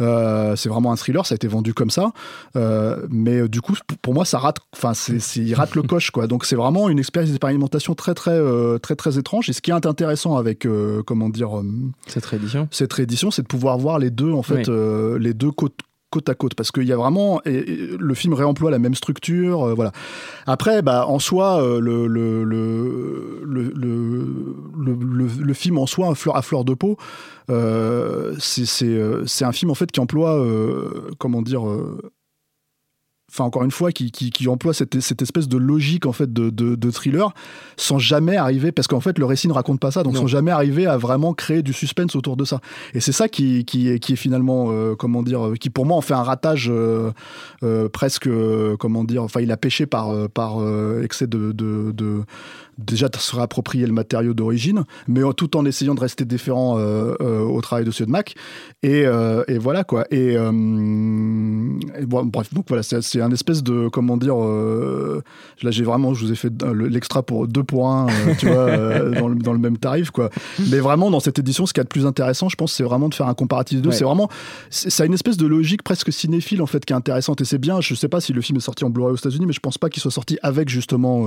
Euh, 0.00 0.56
c'est 0.56 0.68
vraiment 0.68 0.92
un 0.92 0.96
thriller, 0.96 1.26
ça 1.26 1.34
a 1.34 1.36
été 1.36 1.48
vendu 1.48 1.74
comme 1.74 1.90
ça. 1.90 2.12
Euh, 2.56 3.04
mais 3.10 3.48
du 3.48 3.60
coup, 3.60 3.74
pour 4.02 4.14
moi, 4.14 4.24
ça 4.24 4.38
rate. 4.38 4.58
Enfin, 4.74 4.92
il 5.36 5.54
rate 5.54 5.74
le 5.74 5.82
coche, 5.94 6.10
quoi. 6.10 6.26
Donc, 6.26 6.44
c'est 6.44 6.56
vraiment 6.56 6.88
une 6.88 6.98
expérience 6.98 7.30
d'expérimentation 7.30 7.94
très, 7.94 8.14
très, 8.14 8.40
très, 8.80 8.94
très 8.96 9.18
étrange. 9.18 9.48
Et 9.50 9.52
ce 9.52 9.60
qui 9.60 9.70
est 9.72 9.86
intéressant 9.86 10.36
avec, 10.36 10.66
comment 11.06 11.28
dire, 11.28 11.50
Cette 12.06 12.24
réédition. 12.26 12.68
cette 12.70 12.92
réédition, 12.92 13.30
c'est 13.30 13.42
de 13.42 13.48
pouvoir 13.48 13.78
voir 13.78 13.98
les 13.98 14.10
deux, 14.10 14.32
en 14.32 14.42
fait, 14.42 14.68
Oui. 14.68 15.18
les 15.20 15.34
deux 15.34 15.50
côtes 15.50 15.74
côte 16.14 16.28
à 16.28 16.34
côte 16.34 16.54
parce 16.54 16.70
qu'il 16.70 16.84
y 16.84 16.92
a 16.92 16.96
vraiment 16.96 17.40
le 17.44 18.14
film 18.14 18.34
réemploie 18.34 18.70
la 18.70 18.78
même 18.78 18.94
structure 18.94 19.64
euh, 19.64 19.74
voilà. 19.74 19.90
Après 20.46 20.80
bah 20.80 21.06
en 21.08 21.18
soi 21.18 21.60
euh, 21.60 21.80
le, 21.80 22.06
le, 22.06 22.44
le, 22.44 23.42
le, 25.42 25.54
film 25.54 25.78
en 25.78 25.86
soi 25.86 26.10
à 26.10 26.14
fleur, 26.14 26.36
à 26.36 26.42
fleur 26.42 26.64
de 26.64 26.74
peau 26.74 26.96
euh, 27.50 28.36
euh, 28.82 29.24
c'est 29.26 29.44
un 29.44 29.52
film 29.52 29.72
en 29.72 29.74
fait 29.74 29.90
qui 29.90 29.98
emploie 29.98 30.40
comment 31.18 31.42
dire 31.42 31.64
Enfin, 33.34 33.42
encore 33.42 33.64
une 33.64 33.72
fois, 33.72 33.90
qui, 33.90 34.12
qui, 34.12 34.30
qui 34.30 34.46
emploie 34.46 34.72
cette, 34.72 35.00
cette 35.00 35.20
espèce 35.20 35.48
de 35.48 35.56
logique 35.56 36.06
en 36.06 36.12
fait 36.12 36.32
de, 36.32 36.50
de, 36.50 36.76
de 36.76 36.90
thriller 36.92 37.34
sans 37.76 37.98
jamais 37.98 38.36
arriver, 38.36 38.70
parce 38.70 38.86
qu'en 38.86 39.00
fait 39.00 39.18
le 39.18 39.24
récit 39.24 39.48
ne 39.48 39.52
raconte 39.52 39.80
pas 39.80 39.90
ça, 39.90 40.04
donc 40.04 40.14
Non. 40.14 40.20
sans 40.20 40.26
jamais 40.28 40.52
arriver 40.52 40.86
à 40.86 40.96
vraiment 40.96 41.34
créer 41.34 41.64
du 41.64 41.72
suspense 41.72 42.14
autour 42.14 42.36
de 42.36 42.44
ça. 42.44 42.60
Et 42.94 43.00
c'est 43.00 43.10
ça 43.10 43.26
qui, 43.28 43.64
qui, 43.64 43.88
est- 43.88 43.98
qui 43.98 44.12
est 44.12 44.16
finalement, 44.16 44.66
euh, 44.70 44.94
comment 44.94 45.24
dire, 45.24 45.44
euh, 45.48 45.54
qui 45.56 45.68
pour 45.68 45.84
moi 45.84 45.96
en 45.96 46.00
fait 46.00 46.14
un 46.14 46.22
ratage 46.22 46.68
euh, 46.70 47.10
euh, 47.64 47.88
presque, 47.88 48.28
comment 48.78 49.02
dire, 49.02 49.24
enfin 49.24 49.40
il 49.40 49.50
a 49.50 49.56
péché 49.56 49.86
par, 49.86 50.12
par 50.30 50.58
excès 51.02 51.26
de, 51.26 51.50
de, 51.50 51.90
de- 51.90 52.22
déjà 52.78 53.08
de 53.08 53.16
se 53.16 53.34
réapproprier 53.36 53.86
le 53.86 53.92
matériau 53.92 54.34
d'origine, 54.34 54.84
mais 55.08 55.20
tout 55.36 55.56
en 55.56 55.64
essayant 55.64 55.94
de 55.94 56.00
rester 56.00 56.24
différent 56.24 56.78
euh, 56.78 57.14
euh, 57.20 57.40
au 57.42 57.60
travail 57.60 57.84
de 57.84 57.90
ceux 57.90 58.06
de 58.06 58.10
Mac. 58.10 58.34
Et, 58.82 59.04
euh, 59.06 59.42
et 59.48 59.58
voilà 59.58 59.84
quoi. 59.84 60.04
Et, 60.10 60.34
et 60.34 62.06
bon, 62.06 62.24
bref, 62.24 62.52
donc 62.52 62.66
voilà, 62.68 62.82
c'est 62.82 63.20
un 63.20 63.30
espèce 63.30 63.62
de, 63.62 63.88
comment 63.88 64.16
dire, 64.16 64.36
là 65.62 65.70
j'ai 65.70 65.84
vraiment, 65.84 66.14
je 66.14 66.24
vous 66.26 66.32
ai 66.32 66.36
fait 66.36 66.52
le- 66.62 66.88
l'extra 66.88 67.22
pour 67.22 67.46
deux 67.48 67.64
pour 67.64 67.88
un, 67.88 68.06
euh, 68.08 68.34
tu 68.38 68.46
vois, 68.46 68.70
dans, 69.20 69.28
le, 69.28 69.34
dans 69.36 69.52
le 69.52 69.58
même 69.58 69.78
tarif 69.78 70.10
quoi. 70.10 70.30
Mais 70.70 70.78
vraiment 70.78 71.10
dans 71.10 71.20
cette 71.20 71.38
édition, 71.38 71.66
ce 71.66 71.72
qu'il 71.72 71.80
y 71.80 71.82
a 71.82 71.84
de 71.84 71.88
plus 71.88 72.06
intéressant, 72.06 72.48
je 72.48 72.56
pense, 72.56 72.72
c'est 72.72 72.82
vraiment 72.84 73.08
de 73.08 73.14
faire 73.14 73.28
un 73.28 73.34
comparatif 73.34 73.78
des 73.78 73.82
deux. 73.82 73.88
Ouais. 73.90 73.94
C'est 73.96 74.04
vraiment, 74.04 74.28
c'est- 74.70 74.90
ça 74.90 75.02
a 75.02 75.06
une 75.06 75.14
espèce 75.14 75.36
de 75.36 75.46
logique 75.46 75.82
presque 75.82 76.12
cinéphile 76.12 76.62
en 76.62 76.66
fait 76.66 76.84
qui 76.84 76.92
est 76.92 76.96
intéressante 76.96 77.40
et 77.40 77.44
c'est 77.44 77.58
bien. 77.58 77.80
Je 77.80 77.94
sais 77.94 78.08
pas 78.08 78.20
si 78.20 78.32
le 78.32 78.40
film 78.40 78.56
est 78.58 78.60
sorti 78.60 78.84
en 78.84 78.90
Blu-ray 78.90 79.12
aux 79.12 79.16
États-Unis, 79.16 79.46
mais 79.46 79.52
je 79.52 79.60
pense 79.60 79.78
pas 79.78 79.88
qu'il 79.88 80.00
soit 80.02 80.10
sorti 80.10 80.38
avec 80.42 80.68
justement 80.68 81.26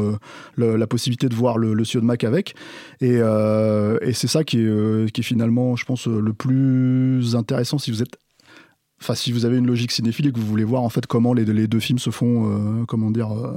le- 0.56 0.76
la 0.76 0.88
possibilité 0.88 1.30
de 1.30 1.36
voir 1.38 1.58
le, 1.58 1.74
le 1.74 1.86
Cieux 1.86 2.02
de 2.02 2.06
Mac 2.06 2.24
avec. 2.24 2.56
Et, 3.02 3.18
euh, 3.18 3.98
et 4.02 4.14
c'est 4.14 4.28
ça 4.28 4.44
qui 4.44 4.60
est, 4.60 4.66
euh, 4.66 5.08
qui 5.08 5.22
est 5.22 5.24
finalement, 5.24 5.76
je 5.76 5.86
pense, 5.86 6.08
euh, 6.08 6.20
le 6.20 6.34
plus 6.34 7.36
intéressant 7.36 7.78
si 7.78 7.92
vous 7.92 8.02
êtes. 8.02 8.18
Enfin, 9.00 9.14
si 9.14 9.32
vous 9.32 9.46
avez 9.46 9.58
une 9.58 9.68
logique 9.68 9.92
cinéphile 9.92 10.28
et 10.28 10.32
que 10.32 10.40
vous 10.40 10.48
voulez 10.48 10.64
voir 10.64 10.82
en 10.82 10.90
fait 10.90 11.06
comment 11.06 11.34
les, 11.34 11.46
les 11.46 11.68
deux 11.68 11.80
films 11.80 12.00
se 12.00 12.10
font, 12.10 12.50
euh, 12.50 12.86
comment 12.88 13.12
dire, 13.12 13.32
euh, 13.32 13.54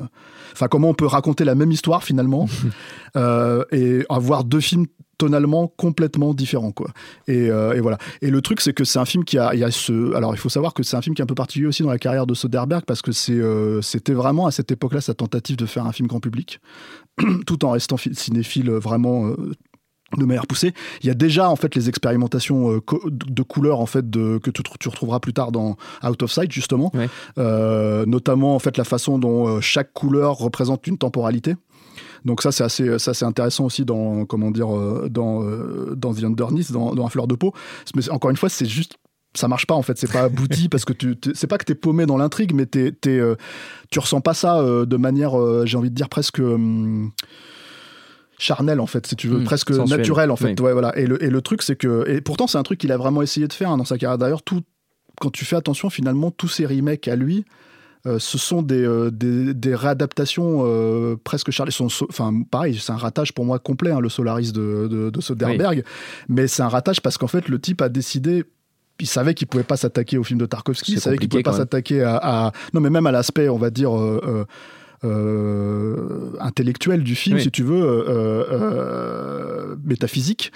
enfin 0.52 0.68
comment 0.68 0.90
on 0.90 0.94
peut 0.94 1.06
raconter 1.06 1.44
la 1.44 1.54
même 1.54 1.72
histoire 1.72 2.04
finalement 2.04 2.46
euh, 3.16 3.64
et 3.72 4.04
avoir 4.10 4.44
deux 4.44 4.60
films 4.60 4.86
tonalement 5.16 5.66
complètement 5.66 6.34
différents 6.34 6.72
quoi. 6.72 6.90
Et, 7.26 7.46
et 7.46 7.80
voilà. 7.80 7.98
Et 8.22 8.30
le 8.30 8.40
truc 8.40 8.60
c'est 8.60 8.72
que 8.72 8.84
c'est 8.84 8.98
un 8.98 9.04
film 9.04 9.24
qui 9.24 9.38
a, 9.38 9.54
il 9.54 9.60
y 9.60 9.64
a 9.64 9.70
ce, 9.70 10.14
alors 10.14 10.34
il 10.34 10.38
faut 10.38 10.48
savoir 10.48 10.72
que 10.72 10.82
c'est 10.82 10.96
un 10.96 11.02
film 11.02 11.14
qui 11.14 11.20
est 11.20 11.24
un 11.24 11.26
peu 11.26 11.34
particulier 11.34 11.66
aussi 11.66 11.82
dans 11.82 11.90
la 11.90 11.98
carrière 11.98 12.26
de 12.26 12.32
Soderbergh 12.32 12.84
parce 12.86 13.02
que 13.02 13.12
c'est, 13.12 13.38
c'était 13.82 14.14
vraiment 14.14 14.46
à 14.46 14.50
cette 14.50 14.72
époque-là 14.72 15.02
sa 15.02 15.12
tentative 15.12 15.56
de 15.56 15.66
faire 15.66 15.84
un 15.84 15.92
film 15.92 16.08
grand 16.08 16.20
public 16.20 16.60
tout 17.46 17.64
en 17.64 17.70
restant 17.72 17.96
cinéphile 17.96 18.70
vraiment 18.70 19.26
euh, 19.28 19.52
de 20.18 20.24
manière 20.24 20.46
poussée. 20.46 20.72
Il 21.02 21.06
y 21.06 21.10
a 21.10 21.14
déjà 21.14 21.48
en 21.48 21.56
fait 21.56 21.74
les 21.76 21.88
expérimentations 21.88 22.70
euh, 22.72 22.80
co- 22.80 23.00
de 23.10 23.42
couleurs 23.42 23.78
en 23.80 23.86
fait 23.86 24.10
de, 24.10 24.38
que 24.38 24.50
tu, 24.50 24.62
tu 24.80 24.88
retrouveras 24.88 25.20
plus 25.20 25.32
tard 25.32 25.52
dans 25.52 25.76
Out 26.04 26.22
of 26.22 26.32
Sight 26.32 26.50
justement, 26.50 26.90
Ouais. 26.94 27.08
Euh, 27.38 28.04
notamment 28.06 28.54
en 28.54 28.58
fait 28.58 28.76
la 28.76 28.84
façon 28.84 29.18
dont 29.18 29.46
euh, 29.48 29.60
chaque 29.60 29.92
couleur 29.92 30.36
représente 30.38 30.86
une 30.88 30.98
temporalité. 30.98 31.54
Donc 32.24 32.42
ça 32.42 32.52
c'est 32.52 32.64
assez 32.64 32.98
ça 32.98 33.14
c'est 33.14 33.24
intéressant 33.24 33.64
aussi 33.64 33.84
dans 33.84 34.24
comment 34.26 34.50
dire 34.50 34.76
euh, 34.76 35.08
dans 35.10 35.42
euh, 35.44 35.94
dans 35.96 36.12
The 36.12 36.24
Underneath 36.24 36.70
dans, 36.72 36.94
dans 36.94 37.06
Un 37.06 37.08
fleur 37.08 37.26
de 37.26 37.34
peau. 37.34 37.52
Mais 37.94 38.08
encore 38.10 38.30
une 38.30 38.36
fois 38.36 38.48
c'est 38.48 38.66
juste 38.66 38.96
ça 39.34 39.46
marche 39.48 39.66
pas 39.66 39.74
en 39.74 39.82
fait, 39.82 39.96
c'est 39.98 40.10
pas 40.12 40.22
abouti 40.22 40.68
parce 40.68 40.84
que 40.84 40.92
tu 40.92 41.16
c'est 41.34 41.46
pas 41.46 41.56
que 41.58 41.64
t'es 41.64 41.74
paumé 41.76 42.04
dans 42.06 42.16
l'intrigue, 42.16 42.52
mais 42.54 42.66
t'es, 42.66 42.90
t'es, 42.92 43.18
euh, 43.18 43.36
tu 43.90 43.98
ressens 44.00 44.20
pas 44.20 44.34
ça 44.34 44.58
euh, 44.60 44.86
de 44.86 44.96
manière, 44.96 45.38
euh, 45.38 45.64
j'ai 45.66 45.76
envie 45.78 45.90
de 45.90 45.94
dire 45.94 46.08
presque 46.08 46.40
charnelle 48.38 48.80
en 48.80 48.86
fait, 48.86 49.06
si 49.06 49.16
tu 49.16 49.28
veux, 49.28 49.40
Mm, 49.40 49.44
presque 49.44 49.74
sensuelle. 49.74 49.98
naturelle 49.98 50.30
en 50.30 50.36
fait. 50.36 50.58
Oui. 50.58 50.66
Ouais, 50.66 50.72
voilà. 50.72 50.96
Et 50.98 51.06
le, 51.06 51.22
et 51.22 51.28
le 51.30 51.42
truc 51.42 51.62
c'est 51.62 51.76
que, 51.76 52.08
et 52.08 52.20
pourtant 52.20 52.46
c'est 52.46 52.58
un 52.58 52.62
truc 52.62 52.78
qu'il 52.80 52.90
a 52.92 52.96
vraiment 52.96 53.22
essayé 53.22 53.46
de 53.46 53.52
faire 53.52 53.70
hein, 53.70 53.76
dans 53.76 53.84
sa 53.84 53.98
carrière. 53.98 54.18
D'ailleurs, 54.18 54.42
tout, 54.42 54.62
quand 55.20 55.30
tu 55.30 55.44
fais 55.44 55.56
attention, 55.56 55.90
finalement, 55.90 56.30
tous 56.30 56.48
ces 56.48 56.64
remakes 56.66 57.06
à 57.08 57.16
lui. 57.16 57.44
euh, 58.06 58.18
ce 58.18 58.38
sont 58.38 58.62
des, 58.62 58.82
euh, 58.82 59.10
des, 59.10 59.52
des 59.52 59.74
réadaptations 59.74 60.62
euh, 60.64 61.16
presque 61.22 61.52
so- 61.52 62.06
Enfin, 62.08 62.32
pareil, 62.50 62.78
c'est 62.80 62.92
un 62.92 62.96
ratage 62.96 63.34
pour 63.34 63.44
moi 63.44 63.58
complet, 63.58 63.90
hein, 63.90 64.00
le 64.00 64.08
Solaris 64.08 64.52
de, 64.54 64.88
de, 64.90 65.10
de 65.10 65.20
Soderbergh. 65.20 65.84
Mais 66.26 66.46
c'est 66.46 66.62
un 66.62 66.68
ratage 66.70 67.02
parce 67.02 67.18
qu'en 67.18 67.26
fait, 67.26 67.46
le 67.50 67.60
type 67.60 67.82
a 67.82 67.90
décidé 67.90 68.44
il 69.00 69.06
savait 69.06 69.34
qu'il 69.34 69.46
pouvait 69.46 69.64
pas 69.64 69.76
s'attaquer 69.76 70.18
au 70.18 70.24
film 70.24 70.38
de 70.38 70.46
Tarkovsky, 70.46 70.92
il 70.94 71.00
savait 71.00 71.18
qu'il 71.18 71.28
pouvait 71.28 71.42
pas 71.42 71.52
s'attaquer 71.52 72.02
à, 72.02 72.16
à- 72.16 72.52
non 72.74 72.80
mais 72.80 72.90
même 72.90 73.06
à 73.06 73.12
l'aspect 73.12 73.48
on 73.48 73.58
va 73.58 73.70
dire 73.70 73.96
euh, 73.96 74.20
euh, 74.26 74.44
euh, 75.04 76.30
intellectuel 76.40 77.02
du 77.02 77.14
film 77.14 77.36
Oui. 77.36 77.42
si 77.42 77.50
tu 77.50 77.62
veux 77.62 77.80
métaphysique 79.84 80.52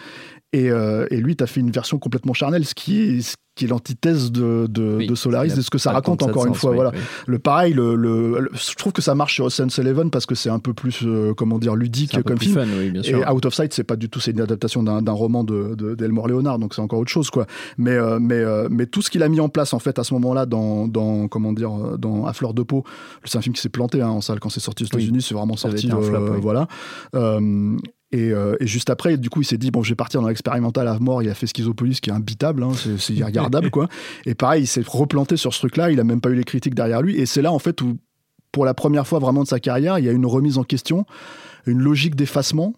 Et, 0.54 0.70
euh, 0.70 1.06
et 1.10 1.16
lui, 1.16 1.34
tu 1.36 1.42
as 1.42 1.46
fait 1.48 1.60
une 1.60 1.70
version 1.72 1.98
complètement 1.98 2.32
charnelle, 2.32 2.64
ce 2.64 2.74
qui 2.74 3.00
est, 3.00 3.20
ce 3.22 3.34
qui 3.56 3.64
est 3.64 3.68
l'antithèse 3.68 4.30
de, 4.32 4.66
de, 4.68 4.96
Oui, 4.98 5.06
de 5.08 5.14
Solaris, 5.14 5.52
et 5.58 5.62
ce 5.62 5.70
que 5.70 5.78
ça 5.78 5.90
raconte 5.92 6.20
de 6.20 6.24
encore 6.24 6.46
une 6.46 6.54
fois. 6.54 6.70
oui, 6.70 6.76
voilà. 6.76 6.90
oui. 6.94 6.98
Le 7.26 7.38
pareil, 7.38 7.72
le, 7.72 7.94
le- 7.96 8.38
le- 8.40 8.50
je 8.52 8.74
trouve 8.76 8.92
que 8.92 9.02
ça 9.02 9.14
marche 9.14 9.34
sur 9.34 9.44
Ocean's 9.46 9.76
Eleven 9.78 10.10
parce 10.10 10.26
que 10.26 10.34
c'est 10.34 10.50
un 10.50 10.58
peu 10.60 10.72
plus, 10.74 11.00
euh, 11.04 11.34
comment 11.34 11.58
dire, 11.58 11.74
ludique 11.76 12.20
comme 12.22 12.38
film. 12.38 12.54
fun, 12.54 12.66
oui, 12.78 12.90
bien 12.90 13.02
Et. 13.02 13.14
Out 13.28 13.46
of 13.46 13.54
Sight, 13.54 13.72
c'est 13.72 13.84
pas 13.84 13.96
du 13.96 14.08
tout, 14.08 14.20
c'est 14.20 14.30
une 14.32 14.40
adaptation 14.40 14.82
d'un 14.84 15.02
d'un 15.02 15.12
roman 15.12 15.42
de, 15.44 15.74
de- 15.74 15.94
d'Elmore 15.96 16.28
Leonard, 16.28 16.58
donc 16.60 16.74
c'est 16.74 16.82
encore 16.82 16.98
autre 17.00 17.10
chose, 17.10 17.30
quoi. 17.30 17.46
Mais, 17.78 17.92
euh, 17.92 18.18
mais, 18.20 18.34
euh, 18.36 18.68
mais 18.70 18.86
tout 18.86 19.02
ce 19.02 19.10
qu'il 19.10 19.22
a 19.22 19.28
mis 19.28 19.40
en 19.40 19.48
place, 19.48 19.72
en 19.72 19.78
fait, 19.80 19.98
à 19.98 20.04
ce 20.04 20.14
moment-là, 20.14 20.46
dans, 20.46 20.86
dans, 20.88 21.26
comment 21.28 21.52
dire, 21.52 21.70
dans 21.98 22.26
À 22.26 22.32
fleur 22.32 22.54
de 22.54 22.62
peau, 22.62 22.84
c'est 23.24 23.38
un 23.38 23.42
film 23.42 23.54
qui 23.54 23.60
s'est 23.60 23.68
planté 23.68 24.00
hein, 24.02 24.08
en 24.08 24.20
salle 24.20 24.38
quand 24.40 24.50
c'est 24.50 24.60
sorti 24.60 24.84
aux. 24.84 24.86
États-Unis, 24.86 25.20
c'est 25.22 25.34
vraiment 25.34 25.56
Ça 25.56 25.68
sorti, 25.70 25.88
flop, 25.90 26.38
voilà. 26.40 26.68
Euh, 28.14 28.16
et, 28.16 28.32
euh, 28.32 28.56
et 28.60 28.66
juste 28.66 28.90
après, 28.90 29.16
du 29.16 29.30
coup, 29.30 29.42
il 29.42 29.44
s'est 29.44 29.58
dit 29.58 29.70
bon, 29.70 29.82
je 29.82 29.90
vais 29.90 29.94
partir 29.96 30.20
dans 30.22 30.28
l'expérimental 30.28 30.88
à 30.88 30.98
mort. 30.98 31.22
Il 31.22 31.28
a 31.28 31.34
fait 31.34 31.46
Schizopolis, 31.46 32.00
qui 32.00 32.10
est 32.10 32.12
imbitable, 32.12 32.62
hein, 32.62 32.72
c'est, 32.98 33.12
irregardable, 33.14 33.70
quoi. 33.72 33.88
Et 34.26 34.34
pareil, 34.34 34.64
il 34.64 34.66
s'est 34.66 34.84
replanté 34.86 35.36
sur 35.36 35.52
ce 35.52 35.58
truc-là. 35.60 35.90
Il 35.90 36.00
a 36.00 36.04
même 36.04 36.20
pas 36.20 36.30
eu 36.30 36.34
les 36.34 36.44
critiques 36.44 36.74
derrière 36.74 37.02
lui. 37.02 37.16
Et 37.16 37.26
c'est 37.26 37.42
là, 37.42 37.52
en 37.52 37.58
fait, 37.58 37.80
où 37.82 37.98
pour 38.52 38.64
la 38.64 38.74
première 38.74 39.06
fois 39.06 39.18
vraiment 39.18 39.42
de 39.42 39.48
sa 39.48 39.58
carrière, 39.60 39.98
il 39.98 40.04
y 40.04 40.08
a 40.08 40.12
une 40.12 40.26
remise 40.26 40.58
en 40.58 40.64
question, 40.64 41.06
une 41.66 41.80
logique 41.80 42.14
d'effacement. 42.14 42.74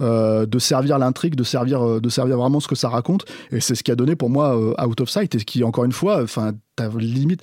euh, 0.00 0.46
de 0.46 0.58
servir 0.58 0.98
l'intrigue, 0.98 1.36
de 1.36 1.44
servir, 1.44 1.86
euh, 1.86 2.00
de 2.00 2.08
servir 2.08 2.36
vraiment 2.38 2.60
ce 2.60 2.66
que 2.66 2.74
ça 2.74 2.88
raconte, 2.88 3.24
et 3.52 3.60
c'est 3.60 3.74
ce 3.76 3.84
qui 3.84 3.92
a 3.92 3.94
donné 3.94 4.16
pour 4.16 4.30
moi 4.30 4.56
euh, 4.58 4.74
Out 4.84 5.02
of 5.02 5.10
Sight, 5.10 5.34
et 5.34 5.38
ce 5.38 5.44
qui 5.44 5.62
encore 5.62 5.84
une 5.84 5.92
fois, 5.92 6.22
enfin, 6.22 6.52
t'as 6.74 6.88
limite, 6.98 7.42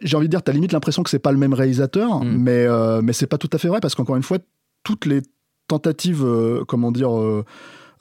j'ai 0.00 0.16
envie 0.16 0.26
de 0.26 0.30
dire, 0.30 0.42
t'as 0.42 0.52
limite 0.52 0.72
l'impression 0.72 1.02
que 1.04 1.10
c'est 1.10 1.20
pas 1.20 1.30
le 1.30 1.38
même 1.38 1.52
réalisateur, 1.52 2.24
Mm. 2.24 2.36
mais 2.38 2.66
mais 3.02 3.12
c'est 3.12 3.26
pas 3.28 3.38
tout 3.38 3.50
à 3.52 3.58
fait 3.58 3.68
vrai 3.68 3.78
parce 3.80 3.94
qu'encore 3.94 4.16
une 4.16 4.22
fois, 4.22 4.38
toutes 4.82 5.06
les 5.06 5.20
tentatives, 5.76 6.24
euh, 6.24 6.64
comment 6.66 6.92
dire, 6.92 7.12
euh, 7.18 7.44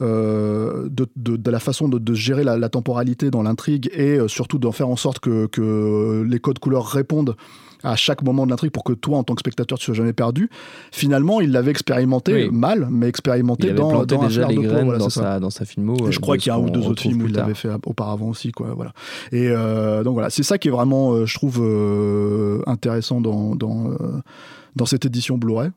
euh, 0.01 0.89
de, 0.89 1.05
de- 1.15 1.37
de 1.37 1.51
la 1.51 1.59
façon 1.59 1.87
de, 1.87 1.99
de 1.99 2.13
gérer 2.13 2.43
la, 2.43 2.57
la 2.57 2.69
temporalité 2.69 3.29
dans 3.29 3.43
l'intrigue 3.43 3.89
et 3.93 4.17
surtout 4.27 4.57
d'en 4.57 4.71
faire 4.71 4.89
en 4.89 4.95
sorte 4.95 5.19
que, 5.19 5.45
que 5.47 6.25
les 6.27 6.39
codes 6.39 6.59
couleurs 6.59 6.87
répondent 6.87 7.35
à 7.83 7.95
chaque 7.95 8.21
moment 8.23 8.45
de 8.45 8.51
l'intrigue 8.51 8.71
pour 8.71 8.83
que 8.83 8.93
toi, 8.93 9.17
en 9.17 9.23
tant 9.23 9.33
que 9.35 9.39
spectateur, 9.41 9.77
tu 9.79 9.85
sois 9.85 9.93
jamais 9.95 10.13
perdu. 10.13 10.49
Finalement, 10.91 11.39
il 11.41 11.51
l'avait 11.51 11.71
expérimenté 11.71 12.31
Oui. 12.33 12.49
mal, 12.51 12.87
mais 12.91 13.07
expérimenté 13.07 13.67
Il 13.67 13.69
avait 13.71 13.79
dans, 13.79 14.05
dans 14.05 14.23
déjà 14.27 14.47
les 14.47 14.55
de 14.55 14.61
graines 14.61 14.85
voilà, 14.85 14.99
dans, 14.99 15.09
sa, 15.09 15.39
dans 15.39 15.49
sa 15.49 15.65
filmo. 15.65 15.95
Et 16.07 16.11
je 16.11 16.19
crois 16.19 16.37
qu'il 16.37 16.47
y 16.47 16.51
a 16.51 16.55
un 16.55 16.59
ou 16.59 16.69
deux 16.69 16.85
autres 16.87 17.01
films 17.01 17.21
où 17.23 17.27
il 17.27 17.33
l'avait 17.33 17.55
fait 17.55 17.69
auparavant 17.85 18.29
aussi, 18.29 18.51
quoi. 18.51 18.67
Voilà. 18.75 18.93
Et 19.31 19.47
euh, 19.49 20.03
donc 20.03 20.13
voilà, 20.13 20.29
c'est 20.29 20.43
ça 20.43 20.57
qui 20.59 20.67
est 20.67 20.71
vraiment, 20.71 21.13
euh, 21.13 21.25
je 21.25 21.33
trouve, 21.35 21.59
euh, 21.61 22.61
intéressant 22.67 23.19
dans 23.21 23.55
dans, 23.55 23.91
dans 24.75 24.85
cette 24.85 25.05
édition 25.05 25.37
Blu-ray. 25.39 25.69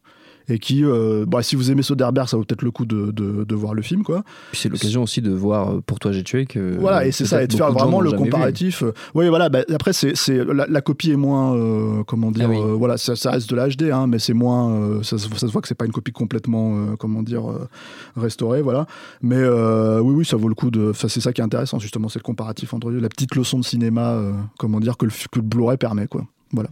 Et 0.49 0.59
qui, 0.59 0.85
euh, 0.85 1.25
bah, 1.27 1.43
si 1.43 1.57
vous 1.57 1.71
aimez 1.71 1.83
Soderbergh, 1.83 2.29
ça 2.29 2.37
vaut 2.37 2.45
peut-être 2.45 2.61
le 2.63 2.71
coup 2.71 2.85
de, 2.85 3.11
de, 3.13 3.45
de 3.45 3.55
voir 3.55 3.73
le 3.73 3.81
film, 3.81 4.03
quoi. 4.03 4.25
Puis 4.53 4.61
c'est 4.61 4.69
l'occasion 4.69 5.03
aussi 5.03 5.23
de 5.23 5.31
voir 5.31 5.71
euh, 5.71 5.81
Pour 5.87 5.99
toi 5.99 6.13
j'ai 6.13 6.23
tué 6.23 6.45
que. 6.45 6.77
Voilà, 6.79 7.07
et 7.07 7.13
c'est 7.13 7.25
ça, 7.25 7.43
et 7.43 7.47
de 7.47 7.55
faire 7.55 7.73
vraiment 7.73 8.01
le 8.03 8.11
comparatif. 8.13 8.83
euh, 8.83 8.93
Oui, 9.15 9.29
voilà, 9.29 9.49
bah, 9.49 9.61
après, 9.75 9.93
c'est, 9.95 10.15
c'est, 10.17 10.45
la, 10.45 10.67
la 10.69 10.81
copie 10.83 11.11
est 11.13 11.17
moins, 11.17 11.57
euh, 11.57 12.03
comment 12.07 12.31
dire, 12.31 12.47
Ah 12.49 12.51
oui. 12.51 12.59
euh, 12.59 12.75
voilà, 12.75 12.99
ça, 12.99 13.17
ça 13.17 13.31
reste 13.31 13.49
de 13.49 13.57
la 13.57 13.69
HD, 13.69 13.85
hein, 13.91 14.07
mais 14.07 14.19
c'est 14.19 14.35
moins, 14.35 14.71
euh, 14.73 15.03
ça, 15.03 15.17
se- 15.17 15.29
ça 15.31 15.47
se 15.47 15.53
voit 15.53 15.63
que 15.63 15.69
c'est 15.69 15.75
pas 15.75 15.87
une 15.87 15.93
copie 15.93 16.13
complètement, 16.13 16.77
euh, 16.77 16.97
comment 16.99 17.23
dire, 17.23 17.51
euh, 17.51 17.67
restaurée, 18.17 18.61
voilà. 18.61 18.87
Mais 19.23 19.37
euh, 19.39 20.01
oui, 20.01 20.15
oui, 20.15 20.25
ça 20.27 20.37
vaut 20.37 20.49
le 20.49 20.55
coup 20.55 20.71
de. 20.71 20.93
C'est 20.95 21.21
ça 21.21 21.33
qui 21.33 21.41
est 21.41 21.45
intéressant, 21.45 21.79
justement, 21.79 22.09
c'est 22.11 22.19
le 22.19 22.25
comparatif 22.25 22.75
entre 22.75 22.91
la 22.91 23.09
petite 23.09 23.35
leçon 23.35 23.59
de 23.59 23.65
cinéma, 23.65 24.11
euh, 24.13 24.33
comment 24.59 24.81
dire, 24.81 24.97
que 24.99 25.07
le, 25.07 25.11
que 25.31 25.39
le 25.39 25.43
Blu-ray 25.43 25.79
permet, 25.79 26.07
quoi. 26.07 26.27
Voilà. 26.53 26.69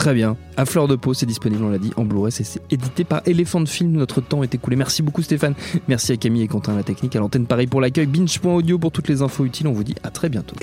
Très 0.00 0.14
bien. 0.14 0.38
À 0.56 0.64
fleur 0.64 0.88
de 0.88 0.96
peau, 0.96 1.12
c'est 1.12 1.26
disponible, 1.26 1.62
on 1.62 1.68
l'a 1.68 1.76
dit, 1.76 1.92
en 1.98 2.06
Blu-ray. 2.06 2.32
C'est 2.32 2.62
édité 2.70 3.04
par 3.04 3.20
Elephant 3.26 3.66
Film. 3.66 3.92
Notre 3.92 4.22
temps 4.22 4.42
est 4.42 4.54
écoulé. 4.54 4.74
Merci 4.74 5.02
beaucoup 5.02 5.20
Stéphane. 5.20 5.52
Merci 5.88 6.12
à 6.12 6.16
Camille 6.16 6.40
et 6.40 6.48
Quentin 6.48 6.74
la 6.74 6.82
technique, 6.82 7.14
à 7.16 7.18
l'antenne 7.18 7.44
Paris 7.44 7.66
pour 7.66 7.82
l'accueil. 7.82 8.06
Binge.audio 8.06 8.78
pour 8.78 8.92
toutes 8.92 9.08
les 9.08 9.20
infos 9.20 9.44
utiles. 9.44 9.66
On 9.68 9.72
vous 9.72 9.84
dit 9.84 9.96
à 10.02 10.08
très 10.08 10.30
bientôt. 10.30 10.56